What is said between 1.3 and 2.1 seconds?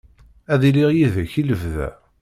i lebda.